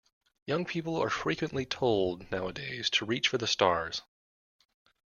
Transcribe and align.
Young 0.47 0.65
people 0.65 0.97
are 0.97 1.11
frequently 1.11 1.63
told 1.63 2.31
nowadays 2.31 2.89
to 2.89 3.05
reach 3.05 3.27
for 3.27 3.37
the 3.37 3.45
stars. 3.45 4.01